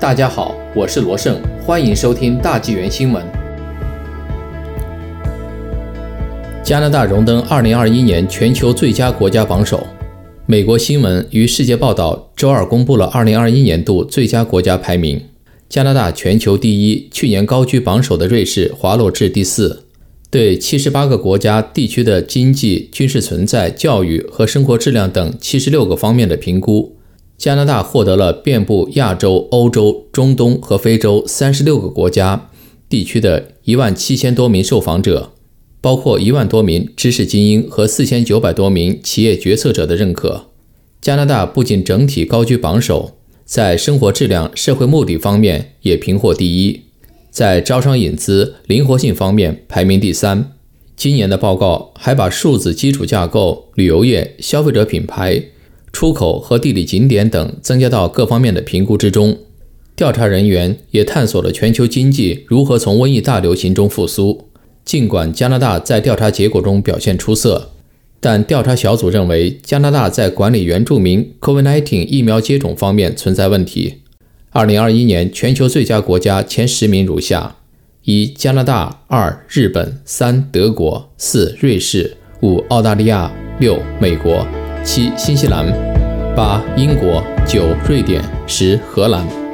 [0.00, 3.20] 大家好，我是罗胜，欢迎收听大纪元新闻。
[6.62, 9.84] 加拿大荣登2021年全球最佳国家榜首。
[10.46, 15.20] 美国新闻与世界报道周二公布了2021年度最佳国家排名，
[15.68, 19.82] 加拿大全球第一，去年高居榜首的瑞士滑落至第四。
[20.30, 26.97] 对78个国家地区的经济、军事存在、教育和生活质量等76个方面的评估。
[27.38, 32.50] 加拿大获得了遍布亚洲、欧洲、中东和非洲三十六个国家
[32.88, 35.30] 地区的一万七千多名受访者，
[35.80, 40.46] 包括一万多名知识精英和四千九百多名企业决策者的认可。
[41.00, 43.12] 加拿大不仅整体高居榜首，
[43.44, 46.80] 在生活质量、社会目的方面也平获第一，
[47.30, 50.54] 在招商引资、灵活性方面排名第三。
[50.96, 55.40] 今年的报告还把数字基础架构、旅游业、消费者品牌。
[55.92, 59.38] 出口和地理景点等增加到各方面的评估之中。
[59.96, 64.48] 调查人员也探索了全球经济如何从瘟疫大流行中复苏。
[64.84, 67.72] 尽管加拿大在调查结果中表现出色，
[68.20, 73.96] 但调查小组认为加拿大在管理原住民 COVID-19 疫苗接种方面存在问题。
[74.52, 77.56] 2021年全球最佳国家前十名如下：
[78.04, 84.46] 一、加拿大；二、日本；三、德国；四、瑞士；五、澳大利亚；六、美国。
[84.90, 85.66] 七、新西兰；
[86.34, 89.47] 八、英国；九、瑞典；十、荷兰。